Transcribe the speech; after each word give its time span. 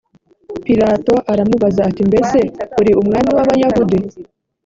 pilato 0.65 1.13
aramubaza 1.31 1.81
ati 1.89 2.01
mbese 2.09 2.39
uri 2.79 2.91
umwami 3.01 3.29
w 3.35 3.39
abayahudi 3.43 3.97